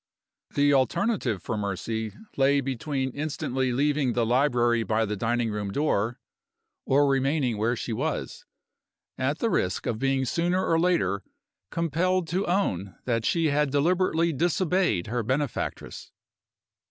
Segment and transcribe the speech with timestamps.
[0.55, 6.19] The alternative for Mercy lay between instantly leaving the library by the dining room door
[6.87, 8.43] or remaining where she was,
[9.19, 11.21] at the risk of being sooner or later
[11.69, 16.11] compelled to own that she had deliberately disobeyed her benefactress.